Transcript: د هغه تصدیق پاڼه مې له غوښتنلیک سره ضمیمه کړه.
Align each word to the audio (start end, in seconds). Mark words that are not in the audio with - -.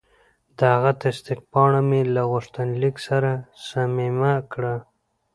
د 0.57 0.59
هغه 0.73 0.91
تصدیق 1.03 1.39
پاڼه 1.51 1.81
مې 1.89 2.01
له 2.15 2.21
غوښتنلیک 2.31 2.95
سره 3.07 3.31
ضمیمه 3.69 4.33
کړه. 4.51 4.75